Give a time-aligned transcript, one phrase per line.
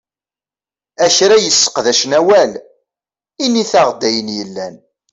[1.03, 2.51] A kra yesseqdacen awal,
[3.43, 4.75] init-aɣ-d ayen yellan!